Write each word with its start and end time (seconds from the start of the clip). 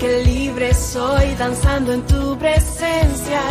que 0.00 0.24
libre 0.24 0.72
soy 0.72 1.34
danzando 1.34 1.92
en 1.92 2.06
tu 2.06 2.38
presencia. 2.38 3.42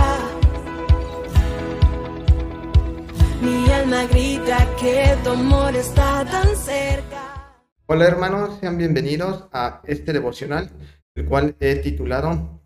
Mi 3.39 3.69
alma 3.69 4.05
grita 4.05 4.57
que 4.81 5.15
tu 5.23 5.29
amor 5.29 5.75
está 5.75 6.25
tan 6.25 6.55
cerca. 6.55 7.53
Hola 7.85 8.05
hermanos, 8.05 8.57
sean 8.59 8.79
bienvenidos 8.79 9.47
a 9.51 9.81
este 9.85 10.11
devocional, 10.11 10.71
el 11.13 11.25
cual 11.25 11.55
he 11.59 11.75
titulado 11.75 12.59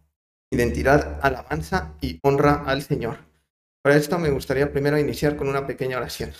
Identidad, 0.50 1.20
Alabanza 1.22 1.96
y 2.00 2.20
Honra 2.24 2.64
al 2.66 2.84
Señor. 2.84 3.18
Para 3.82 3.98
esto 3.98 4.18
me 4.18 4.30
gustaría 4.30 4.72
primero 4.72 4.98
iniciar 4.98 5.36
con 5.36 5.50
una 5.50 5.68
pequeña 5.68 5.98
oración. 5.98 6.32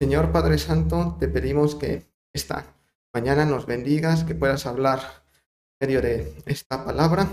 Señor 0.00 0.32
Padre 0.32 0.58
Santo, 0.58 1.16
te 1.20 1.28
pedimos 1.28 1.76
que 1.76 2.10
esta 2.32 2.74
mañana 3.14 3.44
nos 3.44 3.66
bendigas, 3.66 4.24
que 4.24 4.34
puedas 4.34 4.66
hablar 4.66 5.19
medio 5.80 6.02
de 6.02 6.34
esta 6.46 6.84
palabra 6.84 7.28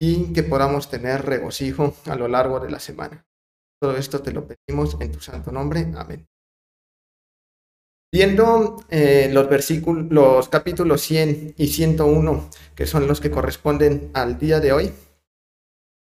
y 0.00 0.32
que 0.32 0.42
podamos 0.42 0.90
tener 0.90 1.24
regocijo 1.24 1.94
a 2.06 2.16
lo 2.16 2.26
largo 2.26 2.58
de 2.58 2.70
la 2.70 2.80
semana. 2.80 3.24
Todo 3.80 3.96
esto 3.96 4.20
te 4.20 4.32
lo 4.32 4.46
pedimos 4.46 4.96
en 5.00 5.12
tu 5.12 5.20
santo 5.20 5.52
nombre. 5.52 5.86
Amén. 5.96 6.26
Viendo 8.12 8.84
eh, 8.90 9.30
los 9.32 9.48
versículos, 9.48 10.10
los 10.10 10.48
capítulos 10.48 11.00
100 11.02 11.54
y 11.56 11.68
101, 11.68 12.50
que 12.74 12.86
son 12.86 13.06
los 13.06 13.20
que 13.20 13.30
corresponden 13.30 14.10
al 14.14 14.36
día 14.38 14.58
de 14.58 14.72
hoy, 14.72 14.92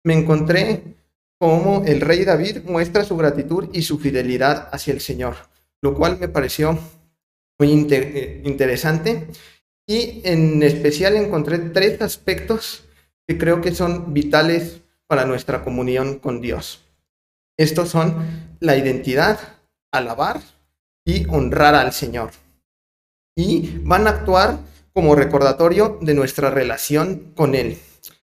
me 0.05 0.13
encontré 0.13 0.95
cómo 1.39 1.83
el 1.85 2.01
rey 2.01 2.23
David 2.23 2.63
muestra 2.65 3.03
su 3.03 3.17
gratitud 3.17 3.69
y 3.73 3.81
su 3.81 3.97
fidelidad 3.97 4.69
hacia 4.71 4.93
el 4.93 5.01
Señor, 5.01 5.35
lo 5.81 5.95
cual 5.95 6.19
me 6.19 6.27
pareció 6.27 6.77
muy 7.59 7.87
eh, 7.89 8.41
interesante. 8.45 9.27
Y 9.87 10.21
en 10.25 10.61
especial 10.63 11.15
encontré 11.15 11.59
tres 11.59 12.01
aspectos 12.01 12.83
que 13.25 13.37
creo 13.37 13.61
que 13.61 13.73
son 13.73 14.13
vitales 14.13 14.81
para 15.07 15.25
nuestra 15.25 15.63
comunión 15.63 16.19
con 16.19 16.41
Dios. 16.41 16.83
Estos 17.57 17.89
son 17.89 18.57
la 18.59 18.75
identidad, 18.75 19.39
alabar 19.91 20.41
y 21.05 21.25
honrar 21.29 21.73
al 21.73 21.93
Señor. 21.93 22.31
Y 23.35 23.79
van 23.79 24.07
a 24.07 24.11
actuar 24.11 24.59
como 24.93 25.15
recordatorio 25.15 25.99
de 26.01 26.13
nuestra 26.13 26.49
relación 26.49 27.31
con 27.35 27.55
Él. 27.55 27.77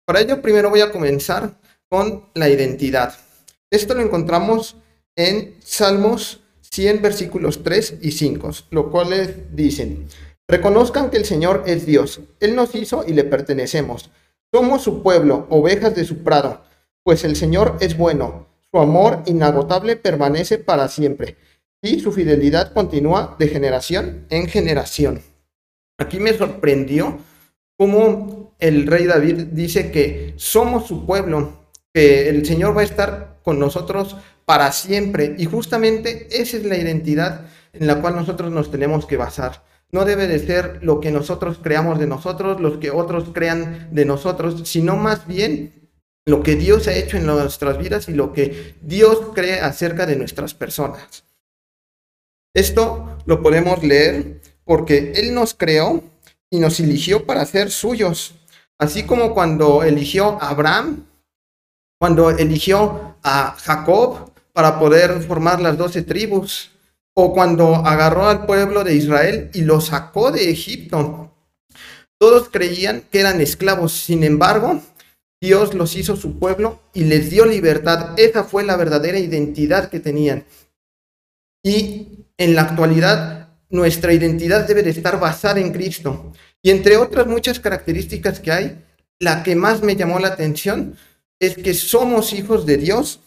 Para 0.06 0.22
ello, 0.22 0.42
primero 0.42 0.70
voy 0.70 0.82
a 0.82 0.92
comenzar 0.92 1.60
con 1.90 2.26
la 2.34 2.50
identidad. 2.50 3.16
Esto 3.72 3.94
lo 3.94 4.02
encontramos 4.02 4.76
en 5.16 5.56
Salmos 5.64 6.42
100 6.62 7.02
versículos 7.02 7.64
3 7.64 7.96
y 8.02 8.12
5, 8.12 8.52
lo 8.72 8.92
cual 8.92 9.48
dicen, 9.54 10.08
reconozcan 10.48 11.10
que 11.10 11.18
el 11.18 11.26
Señor 11.26 11.64
es 11.66 11.86
Dios, 11.86 12.22
Él 12.40 12.56
nos 12.56 12.76
hizo 12.76 13.04
y 13.06 13.14
le 13.14 13.24
pertenecemos. 13.24 14.10
Somos 14.54 14.82
su 14.82 15.04
pueblo, 15.04 15.46
ovejas 15.50 15.96
de 15.96 16.06
su 16.06 16.24
prado, 16.24 16.62
pues 17.04 17.24
el 17.24 17.36
Señor 17.36 17.78
es 17.80 17.98
bueno, 17.98 18.48
su 18.72 18.80
amor 18.80 19.24
inagotable 19.26 19.96
permanece 19.96 20.58
para 20.58 20.88
siempre 20.88 21.38
y 21.82 22.00
su 22.00 22.12
fidelidad 22.12 22.74
continúa 22.74 23.36
de 23.40 23.48
generación 23.48 24.26
en 24.30 24.48
generación. 24.48 25.22
Aquí 25.98 26.20
me 26.20 26.34
sorprendió 26.34 27.18
cómo 27.78 28.56
el 28.60 28.88
rey 28.88 29.06
David 29.06 29.48
dice 29.52 29.92
que 29.92 30.34
somos 30.38 30.88
su 30.88 31.06
pueblo, 31.06 31.70
que 31.94 32.30
el 32.30 32.46
Señor 32.46 32.76
va 32.76 32.82
a 32.82 32.86
estar 32.86 33.40
con 33.44 33.60
nosotros 33.60 34.18
para 34.46 34.72
siempre. 34.72 35.36
Y 35.38 35.46
justamente 35.46 36.28
esa 36.32 36.58
es 36.58 36.66
la 36.66 36.78
identidad 36.78 37.46
en 37.74 37.88
la 37.88 38.02
cual 38.02 38.16
nosotros 38.16 38.52
nos 38.52 38.72
tenemos 38.72 39.06
que 39.06 39.18
basar. 39.18 39.64
No 39.92 40.04
debe 40.04 40.28
de 40.28 40.40
ser 40.40 40.80
lo 40.82 41.00
que 41.00 41.12
nosotros 41.12 41.60
creamos 41.62 42.00
de 42.00 42.08
nosotros, 42.08 42.60
lo 42.60 42.80
que 42.80 42.92
otros 42.92 43.30
crean 43.34 43.90
de 43.92 44.06
nosotros, 44.06 44.68
sino 44.68 44.98
más 44.98 45.28
bien 45.28 45.90
lo 46.26 46.44
que 46.44 46.56
Dios 46.56 46.88
ha 46.88 46.94
hecho 46.94 47.16
en 47.16 47.26
nuestras 47.26 47.78
vidas 47.78 48.10
y 48.10 48.14
lo 48.14 48.34
que 48.34 48.76
Dios 48.82 49.32
cree 49.34 49.62
acerca 49.62 50.06
de 50.06 50.18
nuestras 50.18 50.54
personas. 50.54 51.24
Esto 52.54 53.18
lo 53.26 53.42
podemos 53.42 53.82
leer 53.82 54.42
porque 54.66 55.14
Él 55.16 55.34
nos 55.34 55.54
creó 55.54 56.04
y 56.50 56.60
nos 56.60 56.80
eligió 56.80 57.26
para 57.26 57.46
ser 57.46 57.72
suyos. 57.72 58.36
Así 58.78 59.04
como 59.04 59.34
cuando 59.34 59.84
eligió 59.84 60.42
a 60.42 60.50
Abraham, 60.50 61.06
cuando 61.98 62.30
eligió 62.30 63.16
a 63.24 63.56
Jacob 63.60 64.32
para 64.54 64.80
poder 64.80 65.22
formar 65.22 65.62
las 65.62 65.78
doce 65.78 66.02
tribus, 66.02 66.72
o 67.20 67.34
cuando 67.34 67.78
agarró 67.78 68.28
al 68.28 68.46
pueblo 68.46 68.84
de 68.84 68.94
Israel 68.94 69.50
y 69.56 69.62
lo 69.62 69.82
sacó 69.82 70.32
de 70.32 70.52
Egipto. 70.52 71.34
Todos 72.20 72.50
creían 72.50 73.02
que 73.10 73.22
eran 73.22 73.42
esclavos, 73.42 73.92
sin 73.92 74.24
embargo, 74.24 74.84
Dios 75.42 75.74
los 75.74 75.96
hizo 75.96 76.16
su 76.16 76.38
pueblo 76.38 76.80
y 76.94 77.06
les 77.06 77.32
dio 77.32 77.48
libertad. 77.48 78.14
Esa 78.18 78.44
fue 78.44 78.64
la 78.64 78.76
verdadera 78.76 79.18
identidad 79.18 79.90
que 79.90 80.00
tenían. 80.00 80.46
Y 81.64 82.28
en 82.38 82.54
la 82.54 82.62
actualidad, 82.62 83.50
nuestra 83.72 84.14
identidad 84.14 84.68
debe 84.68 84.84
de 84.84 84.92
estar 84.92 85.20
basada 85.20 85.60
en 85.60 85.74
Cristo. 85.74 86.34
Y 86.62 86.70
entre 86.70 86.98
otras 86.98 87.26
muchas 87.26 87.60
características 87.60 88.40
que 88.40 88.52
hay, 88.52 88.86
la 89.18 89.42
que 89.42 89.56
más 89.56 89.82
me 89.82 89.96
llamó 89.96 90.20
la 90.20 90.28
atención 90.28 90.96
es 91.40 91.56
que 91.56 91.74
somos 91.74 92.32
hijos 92.34 92.68
de 92.68 92.78
Dios 92.78 93.22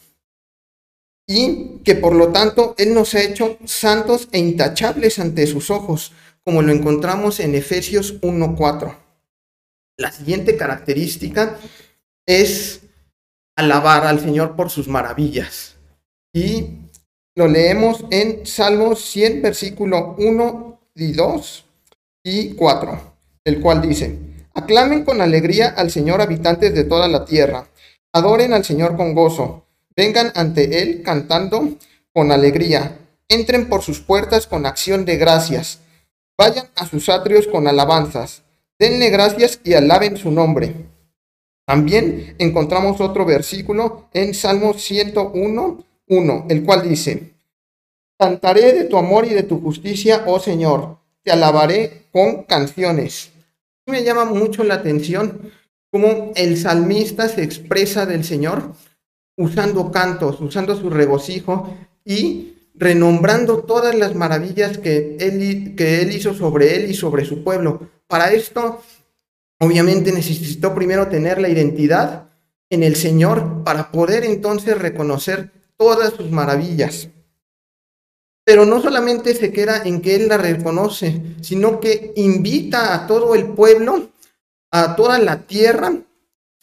y 1.31 1.79
que 1.85 1.95
por 1.95 2.17
lo 2.17 2.33
tanto 2.33 2.75
Él 2.77 2.93
nos 2.93 3.15
ha 3.15 3.23
hecho 3.23 3.57
santos 3.65 4.29
e 4.33 4.41
intachables 4.41 5.21
ante 5.21 5.47
sus 5.47 5.71
ojos, 5.71 6.11
como 6.43 6.61
lo 6.61 6.73
encontramos 6.73 7.39
en 7.39 7.55
Efesios 7.55 8.21
1.4. 8.21 8.97
La 9.97 10.11
siguiente 10.11 10.57
característica 10.57 11.57
es 12.27 12.81
alabar 13.55 14.07
al 14.07 14.19
Señor 14.19 14.57
por 14.57 14.71
sus 14.71 14.89
maravillas. 14.89 15.77
Y 16.35 16.81
lo 17.37 17.47
leemos 17.47 18.05
en 18.11 18.45
Salmos 18.45 19.01
100, 19.05 19.41
versículo 19.41 20.17
1 20.19 20.81
y 20.97 21.13
2 21.13 21.65
y 22.25 22.55
4, 22.55 23.15
el 23.45 23.61
cual 23.61 23.83
dice, 23.83 24.19
Aclamen 24.53 25.05
con 25.05 25.21
alegría 25.21 25.69
al 25.69 25.93
Señor 25.93 26.21
habitantes 26.21 26.75
de 26.75 26.83
toda 26.83 27.07
la 27.07 27.25
tierra 27.25 27.69
Adoren 28.13 28.53
al 28.53 28.65
Señor 28.65 28.97
con 28.97 29.15
gozo. 29.15 29.67
Vengan 30.01 30.33
ante 30.35 30.81
Él 30.81 31.03
cantando 31.03 31.77
con 32.15 32.33
alegría. 32.33 32.97
Entren 33.29 33.69
por 33.69 33.83
sus 33.83 34.01
puertas 34.01 34.47
con 34.47 34.65
acción 34.65 35.05
de 35.05 35.19
gracias. 35.19 35.81
Vayan 36.39 36.69
a 36.75 36.87
sus 36.87 37.11
atrios 37.11 37.47
con 37.47 37.69
alabanzas. 37.69 38.43
Denle 38.79 39.11
gracias 39.11 39.61
y 39.63 39.75
alaben 39.75 40.17
su 40.17 40.31
nombre. 40.31 40.75
También 41.67 42.35
encontramos 42.39 42.99
otro 43.03 43.27
versículo 43.27 44.09
en 44.15 44.33
Salmo 44.33 44.73
101, 44.73 45.85
1, 46.09 46.47
el 46.49 46.65
cual 46.65 46.89
dice, 46.89 47.35
Cantaré 48.19 48.73
de 48.73 48.85
tu 48.85 48.97
amor 48.97 49.27
y 49.27 49.35
de 49.35 49.43
tu 49.43 49.61
justicia, 49.61 50.25
oh 50.27 50.41
Señor. 50.41 50.97
Te 51.23 51.31
alabaré 51.31 52.07
con 52.11 52.45
canciones. 52.45 53.33
Me 53.85 54.03
llama 54.03 54.25
mucho 54.25 54.65
la 54.65 54.77
atención 54.77 55.53
cómo 55.91 56.33
el 56.37 56.57
salmista 56.57 57.29
se 57.29 57.43
expresa 57.43 58.07
del 58.07 58.25
Señor 58.25 58.73
usando 59.41 59.91
cantos, 59.91 60.41
usando 60.41 60.77
su 60.77 60.91
regocijo 60.91 61.75
y 62.05 62.55
renombrando 62.75 63.65
todas 63.65 63.95
las 63.95 64.15
maravillas 64.15 64.79
que 64.79 65.17
él, 65.19 65.75
que 65.77 66.03
él 66.03 66.13
hizo 66.13 66.35
sobre 66.35 66.77
él 66.77 66.91
y 66.91 66.95
sobre 66.95 67.25
su 67.25 67.43
pueblo. 67.43 67.89
Para 68.07 68.33
esto, 68.33 68.81
obviamente 69.59 70.13
necesitó 70.13 70.75
primero 70.75 71.09
tener 71.09 71.41
la 71.41 71.49
identidad 71.49 72.29
en 72.69 72.83
el 72.83 72.97
Señor 72.97 73.65
para 73.65 73.91
poder 73.91 74.25
entonces 74.25 74.79
reconocer 74.79 75.51
todas 75.77 76.13
sus 76.13 76.31
maravillas. 76.31 77.09
Pero 78.45 78.65
no 78.65 78.81
solamente 78.81 79.35
se 79.35 79.53
queda 79.53 79.83
en 79.85 80.01
que 80.01 80.17
Él 80.17 80.29
la 80.29 80.39
reconoce, 80.39 81.23
sino 81.41 81.81
que 81.81 82.13
invita 82.17 82.95
a 82.95 83.07
todo 83.07 83.35
el 83.35 83.49
pueblo 83.49 84.11
a 84.73 84.95
toda 84.95 85.19
la 85.19 85.47
tierra 85.47 85.93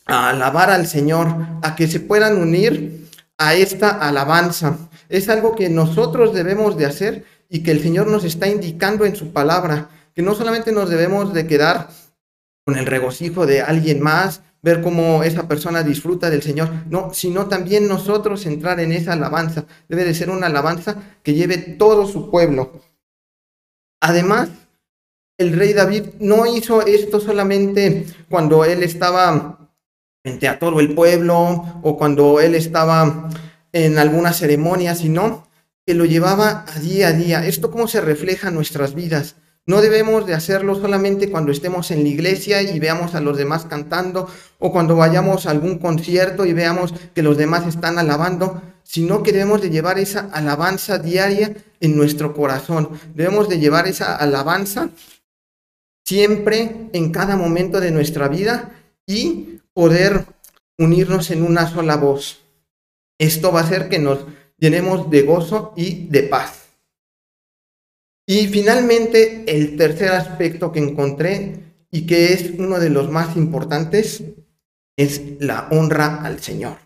a 0.07 0.29
alabar 0.29 0.69
al 0.69 0.87
Señor, 0.87 1.27
a 1.61 1.75
que 1.75 1.87
se 1.87 1.99
puedan 1.99 2.37
unir 2.37 3.09
a 3.37 3.53
esta 3.53 3.89
alabanza. 3.89 4.77
Es 5.09 5.29
algo 5.29 5.55
que 5.55 5.69
nosotros 5.69 6.33
debemos 6.33 6.77
de 6.77 6.85
hacer 6.85 7.25
y 7.49 7.63
que 7.63 7.71
el 7.71 7.81
Señor 7.81 8.07
nos 8.07 8.23
está 8.23 8.47
indicando 8.47 9.05
en 9.05 9.15
su 9.15 9.31
palabra, 9.31 9.89
que 10.15 10.21
no 10.21 10.35
solamente 10.35 10.71
nos 10.71 10.89
debemos 10.89 11.33
de 11.33 11.47
quedar 11.47 11.89
con 12.65 12.77
el 12.77 12.85
regocijo 12.85 13.45
de 13.45 13.61
alguien 13.61 14.01
más, 14.01 14.41
ver 14.61 14.81
cómo 14.81 15.23
esa 15.23 15.47
persona 15.47 15.83
disfruta 15.83 16.29
del 16.29 16.41
Señor, 16.41 16.69
no, 16.89 17.13
sino 17.13 17.47
también 17.47 17.87
nosotros 17.87 18.45
entrar 18.45 18.79
en 18.79 18.91
esa 18.91 19.13
alabanza. 19.13 19.65
Debe 19.87 20.03
de 20.03 20.13
ser 20.13 20.29
una 20.29 20.47
alabanza 20.47 20.97
que 21.23 21.33
lleve 21.33 21.57
todo 21.57 22.07
su 22.07 22.29
pueblo. 22.29 22.81
Además, 24.01 24.49
el 25.37 25.57
rey 25.57 25.73
David 25.73 26.03
no 26.19 26.45
hizo 26.45 26.85
esto 26.85 27.19
solamente 27.19 28.05
cuando 28.29 28.65
él 28.65 28.83
estaba 28.83 29.56
frente 30.23 30.47
a 30.47 30.59
todo 30.59 30.79
el 30.79 30.93
pueblo 30.93 31.79
o 31.81 31.97
cuando 31.97 32.39
él 32.39 32.55
estaba 32.55 33.29
en 33.71 33.97
alguna 33.97 34.33
ceremonia, 34.33 34.95
sino 34.95 35.47
que 35.85 35.93
lo 35.93 36.05
llevaba 36.05 36.65
a 36.67 36.79
día 36.79 37.09
a 37.09 37.13
día. 37.13 37.45
Esto 37.45 37.71
cómo 37.71 37.87
se 37.87 38.01
refleja 38.01 38.49
en 38.49 38.55
nuestras 38.55 38.93
vidas. 38.93 39.35
No 39.65 39.81
debemos 39.81 40.25
de 40.25 40.33
hacerlo 40.33 40.75
solamente 40.75 41.29
cuando 41.29 41.51
estemos 41.51 41.91
en 41.91 42.03
la 42.03 42.09
iglesia 42.09 42.61
y 42.61 42.79
veamos 42.79 43.15
a 43.15 43.21
los 43.21 43.37
demás 43.37 43.65
cantando 43.65 44.29
o 44.59 44.71
cuando 44.71 44.95
vayamos 44.95 45.45
a 45.45 45.51
algún 45.51 45.77
concierto 45.77 46.45
y 46.45 46.53
veamos 46.53 46.93
que 47.13 47.21
los 47.21 47.37
demás 47.37 47.67
están 47.67 47.99
alabando, 47.99 48.61
sino 48.83 49.23
que 49.23 49.33
debemos 49.33 49.61
de 49.61 49.69
llevar 49.69 49.99
esa 49.99 50.29
alabanza 50.31 50.99
diaria 50.99 51.53
en 51.81 51.97
nuestro 51.97 52.33
corazón. 52.33 52.91
Debemos 53.13 53.49
de 53.49 53.59
llevar 53.59 53.87
esa 53.89 54.15
alabanza 54.15 54.89
siempre 56.05 56.89
en 56.93 57.11
cada 57.11 57.35
momento 57.35 57.81
de 57.81 57.91
nuestra 57.91 58.29
vida 58.29 58.71
y 59.05 59.56
poder 59.77 60.25
unirnos 60.79 61.29
en 61.29 61.43
una 61.43 61.69
sola 61.69 61.97
voz. 61.97 62.41
Esto 63.19 63.51
va 63.51 63.59
a 63.59 63.63
hacer 63.63 63.89
que 63.89 63.99
nos 63.99 64.25
llenemos 64.57 65.11
de 65.11 65.21
gozo 65.21 65.71
y 65.77 66.07
de 66.07 66.23
paz. 66.23 66.69
Y 68.25 68.47
finalmente, 68.47 69.43
el 69.45 69.77
tercer 69.77 70.13
aspecto 70.13 70.71
que 70.71 70.79
encontré 70.79 71.59
y 71.91 72.07
que 72.07 72.33
es 72.33 72.53
uno 72.57 72.79
de 72.79 72.89
los 72.89 73.11
más 73.11 73.37
importantes 73.37 74.23
es 74.97 75.39
la 75.39 75.67
honra 75.69 76.23
al 76.23 76.41
Señor. 76.41 76.79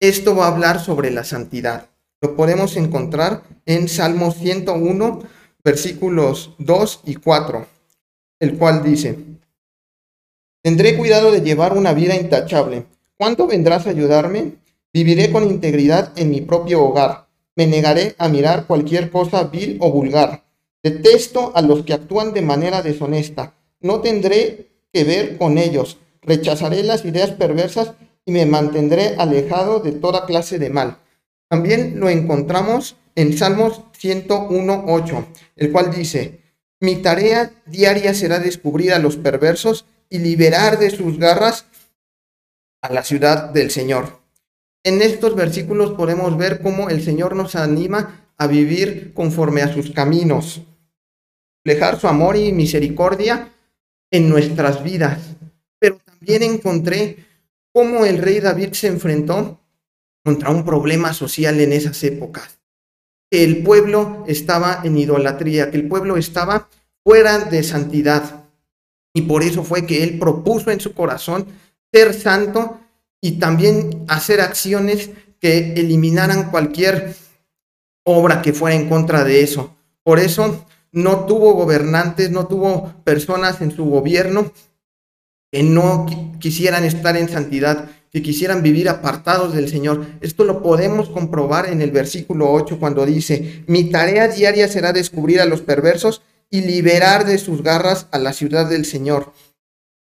Esto 0.00 0.34
va 0.34 0.46
a 0.46 0.52
hablar 0.52 0.80
sobre 0.80 1.12
la 1.12 1.22
santidad. 1.22 1.88
Lo 2.20 2.34
podemos 2.34 2.76
encontrar 2.76 3.44
en 3.64 3.86
Salmo 3.86 4.32
101, 4.32 5.22
versículos 5.62 6.52
2 6.58 7.02
y 7.04 7.14
4, 7.14 7.64
el 8.40 8.58
cual 8.58 8.82
dice, 8.82 9.16
Tendré 10.62 10.96
cuidado 10.96 11.32
de 11.32 11.40
llevar 11.40 11.76
una 11.76 11.92
vida 11.92 12.16
intachable. 12.16 12.86
¿Cuánto 13.16 13.46
vendrás 13.46 13.86
a 13.86 13.90
ayudarme? 13.90 14.56
Viviré 14.92 15.30
con 15.30 15.44
integridad 15.44 16.12
en 16.16 16.30
mi 16.30 16.40
propio 16.40 16.82
hogar 16.82 17.30
me 17.60 17.66
negaré 17.66 18.14
a 18.16 18.28
mirar 18.28 18.66
cualquier 18.66 19.10
cosa 19.10 19.44
vil 19.44 19.76
o 19.80 19.90
vulgar. 19.92 20.44
Detesto 20.82 21.52
a 21.54 21.60
los 21.60 21.84
que 21.84 21.92
actúan 21.92 22.32
de 22.32 22.40
manera 22.40 22.80
deshonesta. 22.80 23.54
No 23.80 24.00
tendré 24.00 24.70
que 24.92 25.04
ver 25.04 25.36
con 25.36 25.58
ellos. 25.58 25.98
Rechazaré 26.22 26.82
las 26.82 27.04
ideas 27.04 27.32
perversas 27.32 27.92
y 28.24 28.32
me 28.32 28.46
mantendré 28.46 29.14
alejado 29.18 29.80
de 29.80 29.92
toda 29.92 30.24
clase 30.24 30.58
de 30.58 30.70
mal. 30.70 30.96
También 31.48 32.00
lo 32.00 32.08
encontramos 32.08 32.96
en 33.14 33.36
Salmos 33.36 33.82
101.8, 34.00 35.26
el 35.56 35.70
cual 35.70 35.90
dice, 35.90 36.40
mi 36.80 36.96
tarea 36.96 37.52
diaria 37.66 38.14
será 38.14 38.38
descubrir 38.38 38.94
a 38.94 38.98
los 38.98 39.16
perversos 39.16 39.84
y 40.10 40.18
liberar 40.18 40.78
de 40.78 40.90
sus 40.90 41.18
garras 41.18 41.64
a 42.82 42.92
la 42.92 43.02
ciudad 43.02 43.50
del 43.50 43.70
Señor. 43.70 44.20
En 44.82 45.00
estos 45.00 45.34
versículos 45.34 45.92
podemos 45.92 46.36
ver 46.36 46.60
cómo 46.60 46.90
el 46.90 47.02
Señor 47.02 47.36
nos 47.36 47.54
anima 47.54 48.26
a 48.36 48.46
vivir 48.46 49.12
conforme 49.14 49.62
a 49.62 49.72
sus 49.72 49.90
caminos, 49.92 50.62
reflejar 51.64 52.00
su 52.00 52.08
amor 52.08 52.36
y 52.36 52.52
misericordia 52.52 53.52
en 54.10 54.28
nuestras 54.28 54.82
vidas. 54.82 55.20
Pero 55.78 55.98
también 56.04 56.42
encontré 56.42 57.24
cómo 57.72 58.04
el 58.04 58.18
rey 58.18 58.40
David 58.40 58.72
se 58.72 58.88
enfrentó 58.88 59.60
contra 60.24 60.50
un 60.50 60.64
problema 60.64 61.12
social 61.12 61.60
en 61.60 61.72
esas 61.72 62.02
épocas. 62.02 62.58
Que 63.30 63.44
el 63.44 63.62
pueblo 63.62 64.24
estaba 64.26 64.80
en 64.84 64.96
idolatría, 64.96 65.70
que 65.70 65.76
el 65.76 65.88
pueblo 65.88 66.16
estaba 66.16 66.68
fuera 67.04 67.38
de 67.38 67.62
santidad. 67.62 68.39
Y 69.12 69.22
por 69.22 69.42
eso 69.42 69.64
fue 69.64 69.86
que 69.86 70.02
él 70.04 70.18
propuso 70.18 70.70
en 70.70 70.80
su 70.80 70.92
corazón 70.92 71.46
ser 71.92 72.14
santo 72.14 72.78
y 73.20 73.32
también 73.32 74.04
hacer 74.08 74.40
acciones 74.40 75.10
que 75.40 75.74
eliminaran 75.74 76.50
cualquier 76.50 77.14
obra 78.04 78.42
que 78.42 78.52
fuera 78.52 78.76
en 78.76 78.88
contra 78.88 79.24
de 79.24 79.42
eso. 79.42 79.74
Por 80.02 80.18
eso 80.18 80.64
no 80.92 81.26
tuvo 81.26 81.54
gobernantes, 81.54 82.30
no 82.30 82.46
tuvo 82.46 82.92
personas 83.04 83.60
en 83.60 83.70
su 83.74 83.84
gobierno 83.84 84.52
que 85.52 85.62
no 85.62 86.06
quisieran 86.38 86.84
estar 86.84 87.16
en 87.16 87.28
santidad, 87.28 87.90
que 88.12 88.22
quisieran 88.22 88.62
vivir 88.62 88.88
apartados 88.88 89.54
del 89.54 89.68
Señor. 89.68 90.06
Esto 90.20 90.44
lo 90.44 90.62
podemos 90.62 91.08
comprobar 91.08 91.68
en 91.68 91.82
el 91.82 91.90
versículo 91.90 92.52
8 92.52 92.78
cuando 92.78 93.04
dice, 93.04 93.64
mi 93.66 93.84
tarea 93.84 94.28
diaria 94.28 94.68
será 94.68 94.92
descubrir 94.92 95.40
a 95.40 95.46
los 95.46 95.60
perversos 95.60 96.22
y 96.50 96.62
liberar 96.62 97.24
de 97.24 97.38
sus 97.38 97.62
garras 97.62 98.08
a 98.10 98.18
la 98.18 98.32
ciudad 98.32 98.68
del 98.68 98.84
Señor. 98.84 99.32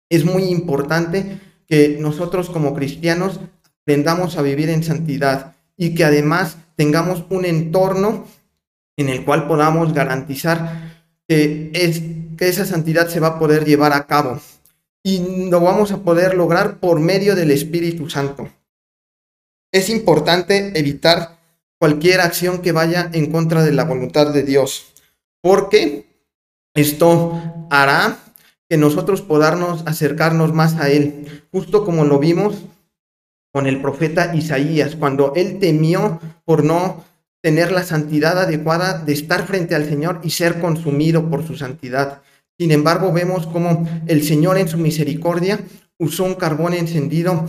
Es 0.09 0.23
muy 0.23 0.45
importante 0.45 1.39
que 1.67 1.97
nosotros 1.99 2.49
como 2.49 2.73
cristianos 2.73 3.39
aprendamos 3.83 4.37
a 4.37 4.41
vivir 4.41 4.69
en 4.69 4.83
santidad 4.83 5.55
y 5.75 5.93
que 5.93 6.05
además 6.05 6.57
tengamos 6.75 7.25
un 7.29 7.45
entorno 7.45 8.25
en 8.97 9.09
el 9.09 9.25
cual 9.25 9.47
podamos 9.47 9.93
garantizar 9.93 11.05
que, 11.27 11.71
es, 11.73 12.01
que 12.37 12.47
esa 12.47 12.65
santidad 12.65 13.09
se 13.09 13.19
va 13.19 13.27
a 13.27 13.39
poder 13.39 13.65
llevar 13.65 13.93
a 13.93 14.07
cabo 14.07 14.39
y 15.03 15.49
lo 15.49 15.61
vamos 15.61 15.91
a 15.91 15.99
poder 16.03 16.33
lograr 16.33 16.79
por 16.79 16.99
medio 16.99 17.35
del 17.35 17.51
Espíritu 17.51 18.09
Santo. 18.09 18.49
Es 19.71 19.89
importante 19.89 20.77
evitar 20.77 21.37
cualquier 21.79 22.21
acción 22.21 22.61
que 22.61 22.71
vaya 22.71 23.09
en 23.13 23.31
contra 23.31 23.63
de 23.63 23.71
la 23.71 23.83
voluntad 23.83 24.33
de 24.33 24.43
Dios, 24.43 24.93
porque 25.41 26.06
esto 26.77 27.41
hará 27.69 28.19
que 28.69 28.77
nosotros 28.77 29.21
podamos 29.21 29.83
acercarnos 29.85 30.53
más 30.53 30.75
a 30.75 30.89
Él, 30.89 31.43
justo 31.51 31.83
como 31.83 32.05
lo 32.05 32.19
vimos 32.19 32.55
con 33.51 33.65
el 33.65 33.81
profeta 33.81 34.35
Isaías, 34.35 34.95
cuando 34.95 35.33
él 35.35 35.57
temió 35.59 36.19
por 36.45 36.63
no 36.63 37.03
tener 37.41 37.71
la 37.71 37.83
santidad 37.83 38.37
adecuada 38.37 38.99
de 38.99 39.13
estar 39.13 39.47
frente 39.47 39.73
al 39.73 39.85
Señor 39.85 40.19
y 40.23 40.29
ser 40.29 40.59
consumido 40.59 41.29
por 41.29 41.45
su 41.45 41.55
santidad. 41.55 42.21
Sin 42.59 42.71
embargo, 42.71 43.11
vemos 43.11 43.47
como 43.47 43.87
el 44.05 44.23
Señor 44.23 44.59
en 44.59 44.67
su 44.67 44.77
misericordia 44.77 45.59
usó 45.97 46.23
un 46.23 46.35
carbón 46.35 46.75
encendido 46.75 47.47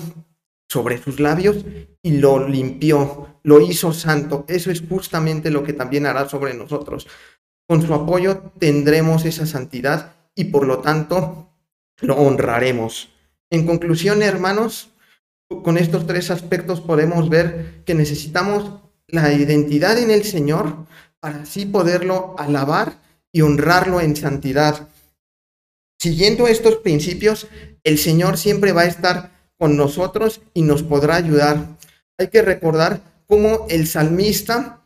sobre 0.69 0.97
sus 0.97 1.21
labios 1.21 1.65
y 2.03 2.13
lo 2.13 2.49
limpió, 2.49 3.41
lo 3.43 3.61
hizo 3.61 3.93
santo. 3.93 4.45
Eso 4.49 4.71
es 4.71 4.83
justamente 4.89 5.51
lo 5.51 5.63
que 5.63 5.73
también 5.73 6.07
hará 6.07 6.29
sobre 6.29 6.55
nosotros. 6.55 7.07
Con 7.69 7.87
su 7.87 7.93
apoyo 7.93 8.51
tendremos 8.59 9.27
esa 9.27 9.45
santidad 9.45 10.15
y 10.35 10.45
por 10.45 10.67
lo 10.67 10.79
tanto 10.79 11.51
lo 12.01 12.17
honraremos. 12.17 13.11
En 13.51 13.67
conclusión, 13.67 14.23
hermanos, 14.23 14.89
con 15.49 15.77
estos 15.77 16.07
tres 16.07 16.31
aspectos 16.31 16.81
podemos 16.81 17.29
ver 17.29 17.83
que 17.85 17.95
necesitamos 17.95 18.81
la 19.07 19.35
identidad 19.35 19.99
en 19.99 20.11
el 20.11 20.25
Señor 20.25 20.87
para 21.21 21.43
así 21.43 21.67
poderlo 21.67 22.35
alabar 22.39 23.03
y 23.33 23.43
honrarlo 23.43 24.01
en 24.01 24.17
santidad. 24.17 24.89
Siguiendo 25.99 26.47
estos 26.47 26.77
principios, 26.77 27.49
el 27.85 27.99
Señor 27.99 28.39
siempre 28.39 28.73
va 28.73 28.83
a 28.83 28.87
estar 28.87 29.31
con 29.59 29.77
nosotros 29.77 30.41
y 30.55 30.63
nos 30.63 30.83
podrá 30.83 31.17
ayudar. 31.17 31.67
Hay 32.17 32.29
que 32.29 32.41
recordar 32.41 33.03
cómo 33.27 33.67
el 33.69 33.87
salmista 33.87 34.81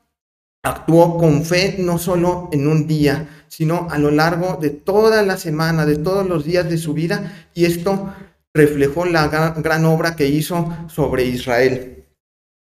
actuó 0.63 1.19
con 1.19 1.45
fe 1.45 1.77
no 1.79 1.99
solo 1.99 2.49
en 2.53 2.69
un 2.69 2.87
día, 2.87 3.45
sino 3.49 3.89
a 3.91 3.99
lo 3.99 4.11
largo 4.11 4.57
de 4.61 4.71
toda 4.71 5.23
la 5.23 5.37
semana, 5.37 5.85
de 5.85 5.97
todos 5.97 6.27
los 6.27 6.45
días 6.45 6.69
de 6.71 6.79
su 6.79 6.95
vida, 6.95 7.49
y 7.53 7.65
esto 7.65 8.15
reflejó 8.55 9.05
la 9.05 9.29
gran, 9.29 9.85
obra 9.85 10.15
que 10.15 10.29
hizo 10.29 10.73
sobre 10.89 11.25
Israel. 11.25 12.07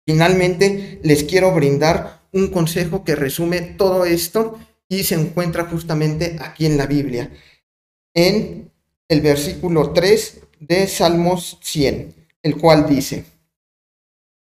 Finalmente, 0.06 1.00
les 1.02 1.24
quiero 1.24 1.54
brindar 1.54 2.22
un 2.32 2.48
consejo 2.48 3.04
que 3.04 3.14
resume 3.14 3.60
todo 3.60 4.04
esto 4.04 4.58
y 4.88 5.04
se 5.04 5.14
encuentra 5.14 5.64
justamente 5.66 6.36
aquí 6.40 6.66
en 6.66 6.76
la 6.76 6.86
Biblia, 6.86 7.30
en 8.14 8.72
el 9.08 9.20
versículo 9.20 9.92
3 9.92 10.40
de 10.60 10.86
Salmos 10.86 11.58
100, 11.62 12.14
el 12.42 12.56
cual 12.56 12.88
dice, 12.88 13.24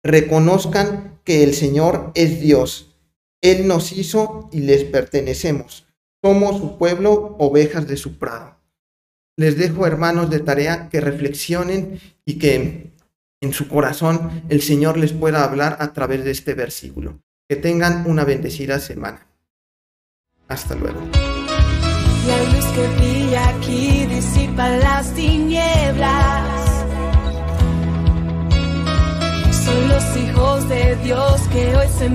reconozcan 0.03 1.19
que 1.23 1.43
el 1.43 1.53
Señor 1.53 2.11
es 2.15 2.39
Dios 2.39 2.92
él 3.43 3.67
nos 3.67 3.91
hizo 3.91 4.49
y 4.51 4.61
les 4.61 4.85
pertenecemos. 4.85 5.85
Somos 6.23 6.57
su 6.57 6.77
pueblo, 6.77 7.35
ovejas 7.37 7.87
de 7.87 7.97
su 7.97 8.17
prado. 8.17 8.57
Les 9.35 9.57
dejo, 9.57 9.85
hermanos, 9.85 10.29
de 10.29 10.39
tarea 10.39 10.89
que 10.89 11.01
reflexionen 11.01 11.99
y 12.25 12.39
que 12.39 12.93
en 13.41 13.53
su 13.53 13.67
corazón 13.67 14.43
el 14.47 14.61
Señor 14.61 14.97
les 14.97 15.11
pueda 15.11 15.43
hablar 15.43 15.77
a 15.81 15.91
través 15.91 16.23
de 16.23 16.31
este 16.31 16.53
versículo. 16.53 17.19
Que 17.49 17.57
tengan 17.57 18.09
una 18.09 18.23
bendecida 18.23 18.79
semana. 18.79 19.27
Hasta 20.47 20.75
luego. 20.75 21.01
Los 29.89 30.17
hijos 30.17 30.69
de 30.69 30.95
Dios 31.03 31.41
que 31.51 31.75
hoy 31.75 31.87
se 31.97 32.09